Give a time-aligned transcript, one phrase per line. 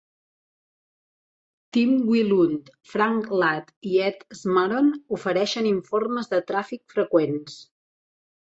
[1.77, 4.89] Tim Wilund, Frank Ladd i Ed Smaron
[5.19, 7.61] ofereixen informes de tràfic freqüents.